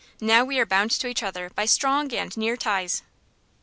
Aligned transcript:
Now 0.19 0.43
we 0.43 0.57
are 0.59 0.65
bound 0.65 0.89
to 0.89 1.05
each 1.05 1.21
other 1.21 1.51
by 1.51 1.65
strong 1.65 2.11
and 2.11 2.35
near 2.35 2.57
ties." 2.57 3.03